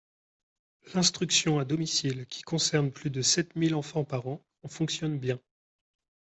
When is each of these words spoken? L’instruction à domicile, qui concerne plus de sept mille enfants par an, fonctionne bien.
L’instruction 0.95 1.59
à 1.59 1.63
domicile, 1.63 2.25
qui 2.25 2.41
concerne 2.41 2.89
plus 2.89 3.11
de 3.11 3.21
sept 3.21 3.55
mille 3.55 3.75
enfants 3.75 4.03
par 4.03 4.27
an, 4.27 4.41
fonctionne 4.65 5.19
bien. 5.19 5.39